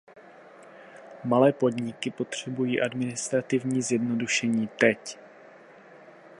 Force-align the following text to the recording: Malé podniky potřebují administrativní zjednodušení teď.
Malé 1.25 1.53
podniky 1.53 2.11
potřebují 2.11 2.81
administrativní 2.81 3.81
zjednodušení 3.81 4.67
teď. 4.67 5.19